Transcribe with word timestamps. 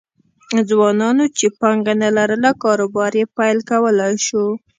ځوانانو 0.69 1.25
چې 1.37 1.45
پانګه 1.59 1.93
نه 2.03 2.09
لرله 2.17 2.51
کاروبار 2.63 3.11
یې 3.19 3.25
پیل 3.37 3.57
کولای 3.69 4.13
شو 4.27 4.45